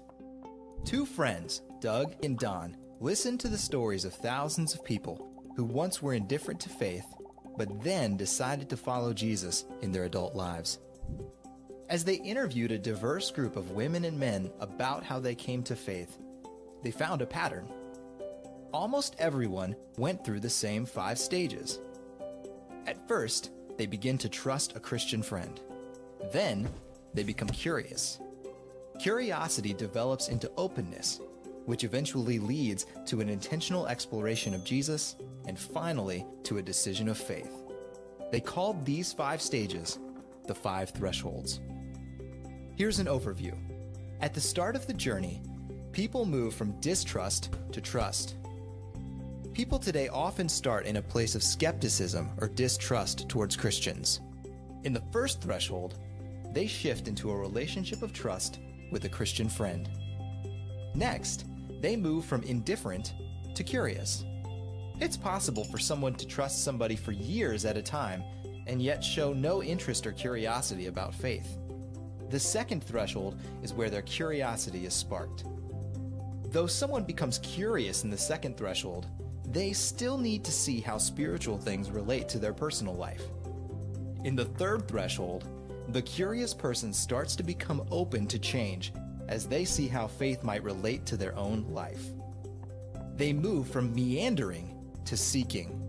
[0.84, 6.02] Two friends, Doug and Don, listened to the stories of thousands of people who once
[6.02, 7.06] were indifferent to faith,
[7.58, 10.80] but then decided to follow Jesus in their adult lives.
[11.90, 15.76] As they interviewed a diverse group of women and men about how they came to
[15.76, 16.18] faith,
[16.84, 17.68] they found a pattern.
[18.74, 21.80] Almost everyone went through the same five stages.
[22.86, 25.60] At first, they begin to trust a Christian friend.
[26.32, 26.70] Then,
[27.14, 28.20] they become curious.
[29.00, 31.20] Curiosity develops into openness
[31.66, 35.16] which eventually leads to an intentional exploration of Jesus
[35.48, 37.52] and finally to a decision of faith.
[38.32, 40.00] They called these five stages
[40.46, 41.62] the five thresholds.
[42.76, 43.56] Here's an overview.
[44.20, 45.42] At the start of the journey,
[45.94, 48.36] people move from distrust to trust.
[49.54, 54.20] People today often start in a place of skepticism or distrust towards Christians.
[54.84, 56.00] In the first threshold,
[56.52, 58.60] they shift into a relationship of trust
[58.92, 59.88] with a Christian friend.
[60.96, 61.46] Next,
[61.80, 63.14] they move from indifferent
[63.54, 64.26] to curious.
[65.00, 68.24] It's possible for someone to trust somebody for years at a time
[68.66, 71.60] and yet show no interest or curiosity about faith.
[72.32, 75.44] The second threshold is where their curiosity is sparked.
[76.54, 79.08] Though someone becomes curious in the second threshold,
[79.48, 83.24] they still need to see how spiritual things relate to their personal life.
[84.24, 85.48] In the third threshold,
[85.90, 88.94] the curious person starts to become open to change
[89.28, 92.06] as they see how faith might relate to their own life.
[93.16, 95.82] They move from meandering to seeking.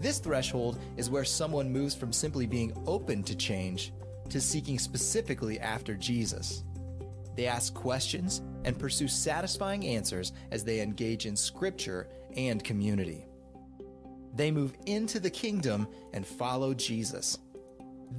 [0.00, 3.92] This threshold is where someone moves from simply being open to change
[4.30, 6.63] to seeking specifically after Jesus.
[7.36, 13.26] They ask questions and pursue satisfying answers as they engage in scripture and community.
[14.34, 17.38] They move into the kingdom and follow Jesus.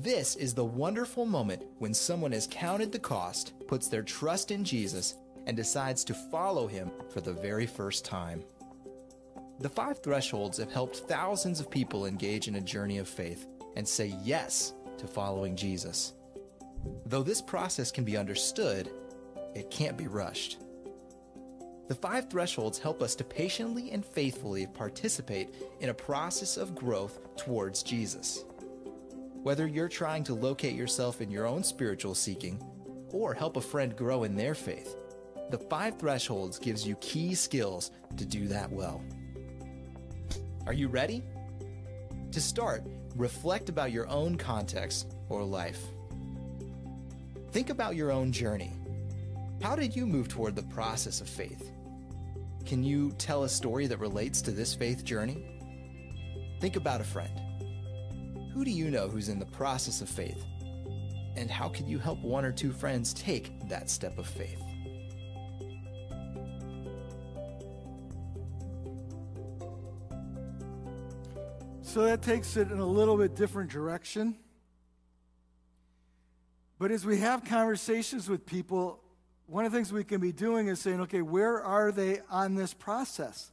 [0.01, 4.63] This is the wonderful moment when someone has counted the cost, puts their trust in
[4.63, 8.43] Jesus, and decides to follow him for the very first time.
[9.59, 13.47] The five thresholds have helped thousands of people engage in a journey of faith
[13.77, 16.13] and say yes to following Jesus.
[17.05, 18.91] Though this process can be understood,
[19.55, 20.59] it can't be rushed.
[21.87, 27.19] The five thresholds help us to patiently and faithfully participate in a process of growth
[27.37, 28.43] towards Jesus.
[29.43, 32.59] Whether you're trying to locate yourself in your own spiritual seeking
[33.11, 34.95] or help a friend grow in their faith,
[35.51, 39.03] the five thresholds gives you key skills to do that well.
[40.65, 41.23] Are you ready?
[42.31, 42.83] To start,
[43.15, 45.79] reflect about your own context or life.
[47.51, 48.73] Think about your own journey.
[49.61, 51.71] How did you move toward the process of faith?
[52.65, 55.45] Can you tell a story that relates to this faith journey?
[56.59, 57.31] Think about a friend.
[58.53, 60.43] Who do you know who's in the process of faith?
[61.35, 64.61] And how can you help one or two friends take that step of faith?
[71.81, 74.35] So that takes it in a little bit different direction.
[76.77, 79.01] But as we have conversations with people,
[79.47, 82.55] one of the things we can be doing is saying, okay, where are they on
[82.55, 83.51] this process?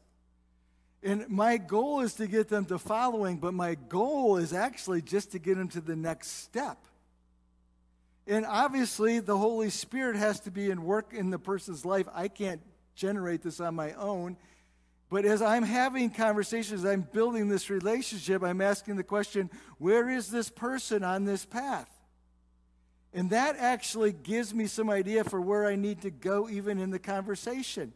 [1.02, 5.32] And my goal is to get them to following, but my goal is actually just
[5.32, 6.78] to get them to the next step.
[8.26, 12.06] And obviously, the Holy Spirit has to be in work in the person's life.
[12.14, 12.60] I can't
[12.94, 14.36] generate this on my own.
[15.10, 20.30] But as I'm having conversations, I'm building this relationship, I'm asking the question where is
[20.30, 21.90] this person on this path?
[23.14, 26.90] And that actually gives me some idea for where I need to go, even in
[26.90, 27.92] the conversation.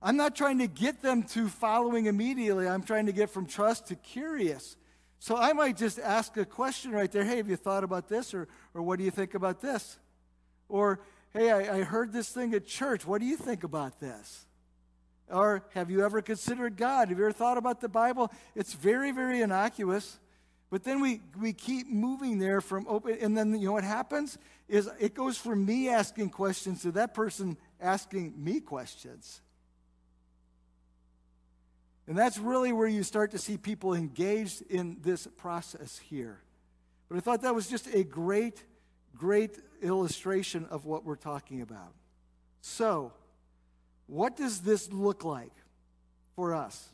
[0.00, 3.88] I'm not trying to get them to following immediately, I'm trying to get from trust
[3.88, 4.76] to curious.
[5.18, 8.32] So I might just ask a question right there hey, have you thought about this?
[8.32, 9.98] Or, or what do you think about this?
[10.68, 11.00] Or,
[11.32, 13.06] hey, I, I heard this thing at church.
[13.06, 14.46] What do you think about this?
[15.30, 17.08] Or have you ever considered God?
[17.08, 18.32] Have you ever thought about the Bible?
[18.54, 20.18] It's very, very innocuous.
[20.70, 24.36] But then we, we keep moving there from open, and then you know what happens?
[24.68, 29.40] Is it goes from me asking questions to that person asking me questions.
[32.06, 36.40] And that's really where you start to see people engaged in this process here.
[37.08, 38.64] But I thought that was just a great,
[39.14, 41.92] great illustration of what we're talking about.
[42.60, 43.12] So,
[44.06, 45.52] what does this look like
[46.34, 46.88] for us?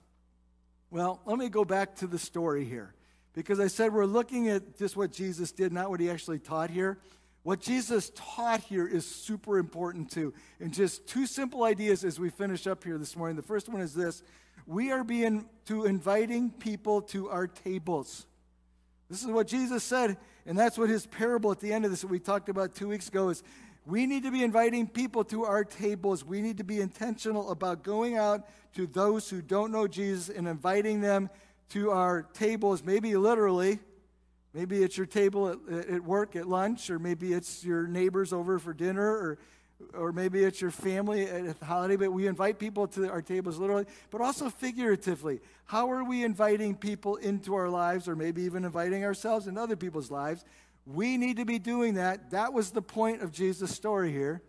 [0.90, 2.92] Well, let me go back to the story here.
[3.34, 6.70] Because I said we're looking at just what Jesus did, not what he actually taught
[6.70, 6.98] here.
[7.42, 10.32] What Jesus taught here is super important too.
[10.60, 13.36] And just two simple ideas as we finish up here this morning.
[13.36, 14.22] The first one is this
[14.66, 18.26] we are being to inviting people to our tables.
[19.10, 20.16] This is what Jesus said,
[20.46, 22.88] and that's what his parable at the end of this that we talked about two
[22.88, 23.42] weeks ago is
[23.86, 26.24] we need to be inviting people to our tables.
[26.24, 30.48] We need to be intentional about going out to those who don't know Jesus and
[30.48, 31.28] inviting them
[31.70, 33.78] to our tables, maybe literally.
[34.52, 38.60] Maybe it's your table at, at work at lunch, or maybe it's your neighbors over
[38.60, 39.38] for dinner, or,
[39.92, 41.96] or maybe it's your family at a holiday.
[41.96, 45.40] But we invite people to our tables literally, but also figuratively.
[45.64, 49.76] How are we inviting people into our lives, or maybe even inviting ourselves into other
[49.76, 50.44] people's lives?
[50.86, 52.30] We need to be doing that.
[52.30, 54.42] That was the point of Jesus' story here.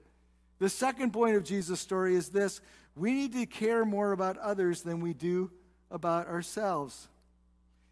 [0.59, 2.61] The second point of Jesus' story is this
[2.95, 5.51] we need to care more about others than we do
[5.91, 7.07] about ourselves.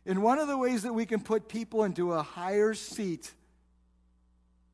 [0.05, 3.31] And one of the ways that we can put people into a higher seat,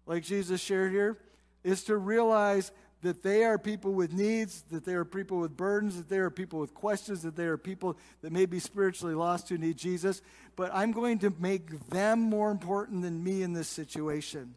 [0.05, 1.17] like Jesus shared here,
[1.63, 5.97] is to realize that they are people with needs, that they are people with burdens,
[5.97, 9.49] that they are people with questions, that they are people that may be spiritually lost
[9.49, 10.21] who need Jesus.
[10.55, 14.55] But I'm going to make them more important than me in this situation.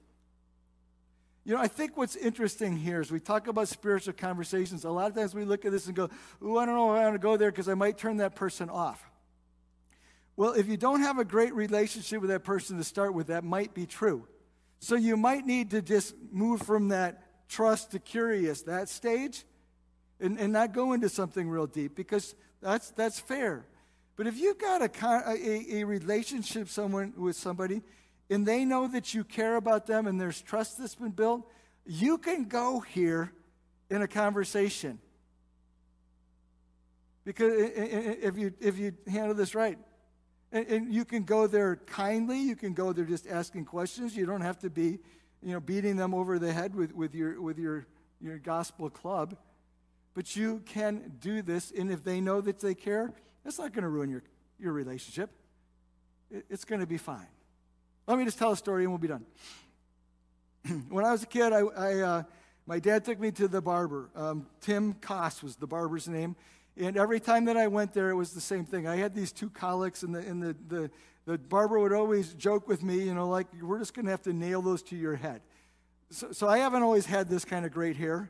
[1.44, 4.85] You know, I think what's interesting here is we talk about spiritual conversations.
[4.85, 6.09] A lot of times we look at this and go,
[6.42, 8.37] Ooh, I don't know if I want to go there because I might turn that
[8.37, 9.10] person off.
[10.37, 13.44] Well, if you don't have a great relationship with that person to start with, that
[13.44, 14.27] might be true.
[14.79, 19.44] So you might need to just move from that trust to curious, that stage,
[20.21, 23.67] and, and not go into something real deep because that's, that's fair.
[24.17, 24.90] But if you've got a,
[25.29, 27.83] a, a relationship someone, with somebody
[28.33, 31.46] and they know that you care about them and there's trust that's been built,
[31.85, 33.33] you can go here
[33.90, 34.98] in a conversation.
[37.24, 39.78] Because if you, if you handle this right,
[40.50, 44.16] and, you can go there kindly, you can go there just asking questions.
[44.16, 44.98] You don't have to be,
[45.42, 47.87] you know, beating them over the head with, with, your, with your
[48.22, 49.37] your gospel club,
[50.14, 51.72] but you can do this.
[51.76, 53.12] And if they know that they care,
[53.44, 54.22] it's not going to ruin your,
[54.58, 55.30] your relationship.
[56.30, 57.26] It, it's going to be fine.
[58.13, 59.25] Let me just tell a story and we'll be done.
[60.90, 62.23] when I was a kid, I, I uh,
[62.67, 64.10] my dad took me to the barber.
[64.15, 66.37] Um, Tim Koss was the barber's name.
[66.77, 68.87] And every time that I went there, it was the same thing.
[68.87, 70.90] I had these two colics, and the, and the, the,
[71.25, 74.21] the barber would always joke with me, you know, like, we're just going to have
[74.25, 75.40] to nail those to your head.
[76.10, 78.29] So, so I haven't always had this kind of great hair.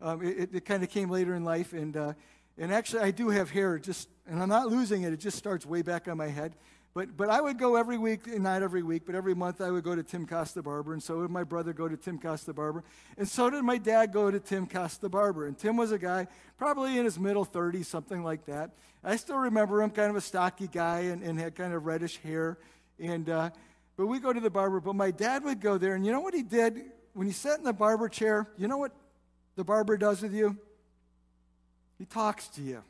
[0.00, 1.72] Um, it, it kind of came later in life.
[1.72, 2.12] And, uh,
[2.58, 5.12] and actually, I do have hair, just, and I'm not losing it.
[5.12, 6.54] It just starts way back on my head.
[6.96, 9.84] But, but I would go every week, not every week, but every month I would
[9.84, 12.84] go to Tim Costa Barber, and so would my brother go to Tim Costa Barber,
[13.18, 15.46] and so did my dad go to Tim Costa Barber.
[15.46, 16.26] And Tim was a guy
[16.56, 18.70] probably in his middle 30s, something like that.
[19.04, 22.16] I still remember him, kind of a stocky guy, and, and had kind of reddish
[22.22, 22.56] hair.
[22.98, 23.50] And uh,
[23.98, 24.80] but we go to the barber.
[24.80, 26.80] But my dad would go there, and you know what he did
[27.12, 28.48] when he sat in the barber chair?
[28.56, 28.92] You know what
[29.54, 30.56] the barber does with you?
[31.98, 32.82] He talks to you.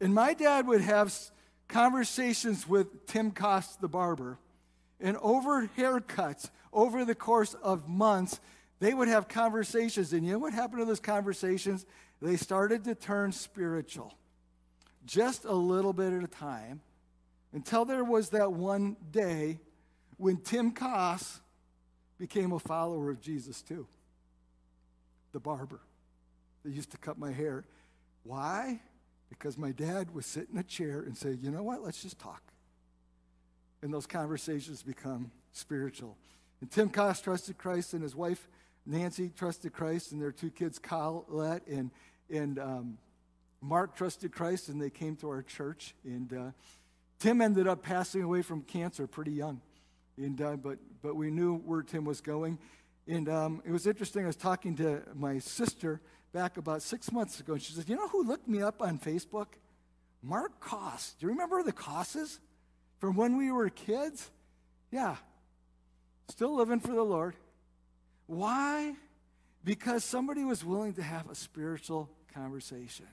[0.00, 1.12] And my dad would have
[1.68, 4.38] conversations with Tim Koss, the barber,
[5.00, 8.40] and over haircuts, over the course of months,
[8.78, 10.12] they would have conversations.
[10.12, 11.86] And you know what happened to those conversations?
[12.20, 14.14] They started to turn spiritual,
[15.04, 16.80] just a little bit at a time,
[17.52, 19.60] until there was that one day
[20.16, 21.40] when Tim Koss
[22.18, 23.86] became a follower of Jesus too.
[25.32, 25.80] The barber
[26.64, 27.64] that used to cut my hair.
[28.22, 28.80] Why?
[29.38, 32.18] Because my dad would sit in a chair and say, you know what, let's just
[32.18, 32.42] talk.
[33.82, 36.16] And those conversations become spiritual.
[36.60, 38.48] And Tim Koss trusted Christ, and his wife
[38.86, 41.90] Nancy trusted Christ, and their two kids, Colette and,
[42.30, 42.98] and um,
[43.60, 45.94] Mark, trusted Christ, and they came to our church.
[46.04, 46.50] And uh,
[47.18, 49.60] Tim ended up passing away from cancer pretty young.
[50.16, 52.58] And, uh, but, but we knew where Tim was going.
[53.08, 54.24] And um, it was interesting.
[54.24, 56.00] I was talking to my sister
[56.36, 58.98] back about six months ago, and she said, You know who looked me up on
[58.98, 59.46] Facebook?
[60.22, 61.16] Mark Koss.
[61.18, 62.40] Do you remember the Kosses
[62.98, 64.30] from when we were kids?
[64.90, 65.16] Yeah.
[66.28, 67.36] Still living for the Lord.
[68.26, 68.96] Why?
[69.64, 73.06] Because somebody was willing to have a spiritual conversation.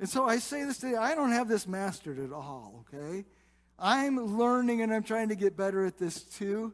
[0.00, 3.26] And so I say this today I don't have this mastered at all, okay?
[3.78, 6.72] I'm learning and I'm trying to get better at this too.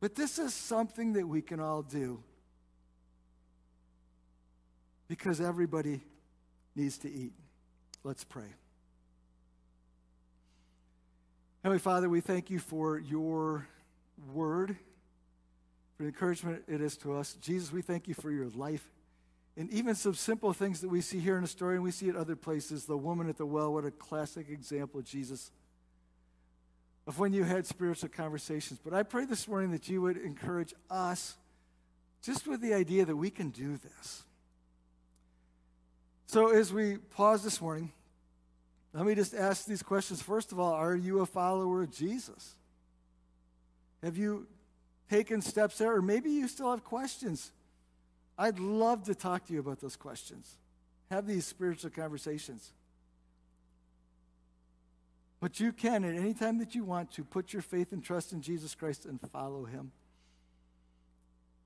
[0.00, 2.24] But this is something that we can all do
[5.08, 6.00] because everybody
[6.76, 7.32] needs to eat.
[8.04, 8.54] Let's pray.
[11.62, 13.66] Heavenly Father, we thank you for your
[14.32, 14.76] word,
[15.96, 17.34] for the encouragement it is to us.
[17.40, 18.88] Jesus, we thank you for your life.
[19.56, 22.08] And even some simple things that we see here in the story and we see
[22.08, 22.84] at other places.
[22.84, 25.50] The woman at the well, what a classic example, Jesus,
[27.08, 28.78] of when you had spiritual conversations.
[28.82, 31.36] But I pray this morning that you would encourage us
[32.22, 34.22] just with the idea that we can do this.
[36.28, 37.90] So, as we pause this morning,
[38.92, 40.20] let me just ask these questions.
[40.20, 42.54] First of all, are you a follower of Jesus?
[44.02, 44.46] Have you
[45.08, 45.96] taken steps there?
[45.96, 47.50] Or maybe you still have questions.
[48.36, 50.58] I'd love to talk to you about those questions.
[51.10, 52.72] Have these spiritual conversations.
[55.40, 58.34] But you can, at any time that you want to, put your faith and trust
[58.34, 59.92] in Jesus Christ and follow him.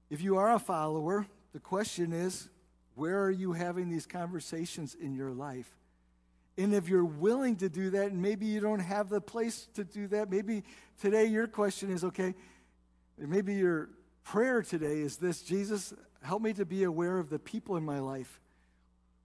[0.09, 2.49] If you are a follower, the question is
[2.95, 5.75] where are you having these conversations in your life?
[6.59, 9.85] And if you're willing to do that, and maybe you don't have the place to
[9.85, 10.65] do that, maybe
[11.01, 12.35] today your question is okay,
[13.19, 13.89] maybe your
[14.25, 18.01] prayer today is this Jesus, help me to be aware of the people in my
[18.01, 18.41] life.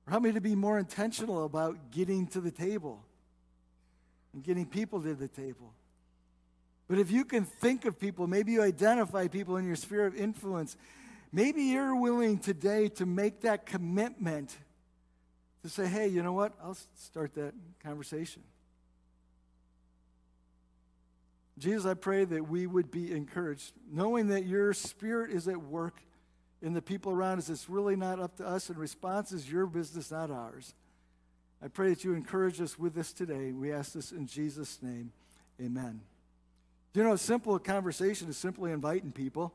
[0.05, 3.03] Or help me to be more intentional about getting to the table
[4.34, 5.74] and getting people to the table.
[6.88, 10.15] But if you can think of people, maybe you identify people in your sphere of
[10.15, 10.78] influence
[11.38, 14.58] Maybe you're willing today to make that commitment
[15.62, 16.54] to say, hey, you know what?
[16.60, 18.42] I'll start that conversation.
[21.60, 26.02] Jesus, I pray that we would be encouraged, knowing that your spirit is at work
[26.64, 27.50] in the people around us.
[27.50, 30.74] It's really not up to us, and response is your business, not ours.
[31.64, 33.52] I pray that you encourage us with this today.
[33.52, 35.12] We ask this in Jesus' name.
[35.62, 36.02] Amen.
[36.96, 39.54] You know, a simple conversation is simply inviting people.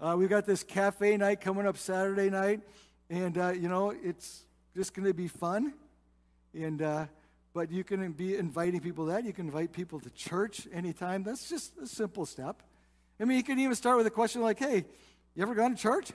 [0.00, 2.62] Uh, we've got this cafe night coming up Saturday night,
[3.10, 5.74] and uh, you know it's just going to be fun.
[6.54, 7.04] And uh,
[7.52, 11.22] but you can be inviting people that you can invite people to church anytime.
[11.22, 12.62] That's just a simple step.
[13.20, 14.86] I mean, you can even start with a question like, "Hey,
[15.34, 16.12] you ever gone to church?"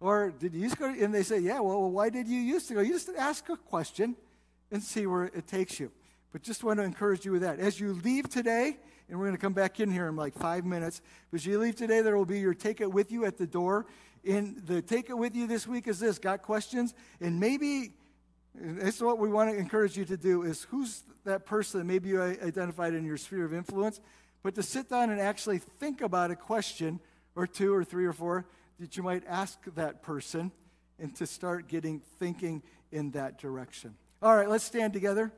[0.00, 0.86] Or did you used to go?
[0.86, 2.80] And they say, "Yeah." Well, why did you used to go?
[2.80, 4.16] You just ask a question
[4.70, 5.92] and see where it takes you.
[6.32, 7.60] But just want to encourage you with that.
[7.60, 8.78] As you leave today,
[9.08, 11.00] and we're going to come back in here in like five minutes.
[11.30, 13.46] But as you leave today, there will be your take it with you at the
[13.46, 13.86] door.
[14.26, 16.94] And the take it with you this week is this got questions?
[17.20, 17.92] And maybe
[18.54, 22.10] that's what we want to encourage you to do is who's that person that maybe
[22.10, 24.00] you identified in your sphere of influence,
[24.42, 27.00] but to sit down and actually think about a question
[27.34, 28.46] or two or three or four
[28.78, 30.52] that you might ask that person
[30.98, 33.94] and to start getting thinking in that direction.
[34.22, 35.32] All right, let's stand together.